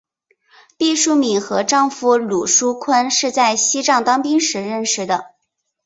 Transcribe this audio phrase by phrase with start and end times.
[0.79, 5.35] 毕淑敏和丈夫芦书坤是在西藏当兵时认识的。